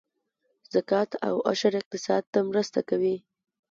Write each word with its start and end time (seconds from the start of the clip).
زکات 0.73 1.09
او 1.27 1.35
عشر 1.51 1.73
اقتصاد 1.81 2.23
ته 2.31 2.39
مرسته 2.49 2.79
کوي 2.89 3.15